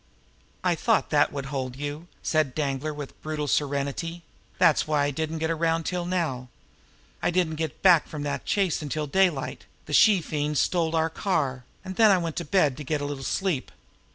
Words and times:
"I 0.63 0.73
thought 0.73 1.11
that 1.11 1.31
would 1.31 1.45
hold 1.53 1.75
you!" 1.75 2.07
said 2.23 2.55
Danglar 2.55 2.91
with 2.91 3.21
brutal 3.21 3.47
serenity. 3.47 4.23
"That's 4.57 4.87
why 4.87 5.03
I 5.05 5.11
didn't 5.11 5.37
get 5.37 5.51
around 5.51 5.83
till 5.83 6.07
now. 6.07 6.47
I 7.21 7.29
didn't 7.29 7.53
get 7.61 7.83
back 7.83 8.07
from 8.07 8.23
that 8.23 8.43
chase 8.43 8.81
until 8.81 9.05
daylight 9.05 9.67
the 9.85 9.93
she 9.93 10.19
fiend 10.19 10.57
stole 10.57 10.95
our 10.95 11.11
car 11.11 11.65
and 11.85 11.97
then 11.97 12.09
I 12.09 12.17
went 12.17 12.35
to 12.37 12.45
bed 12.45 12.77
to 12.77 12.83
get 12.83 12.99
a 12.99 13.05
little 13.05 13.23
sleep. 13.23 13.71